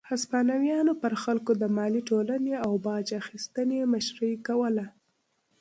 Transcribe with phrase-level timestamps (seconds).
[0.09, 4.85] هسپانویانو پر خلکو د مالیې ټولونې او باج اخیستنې مشري کوله.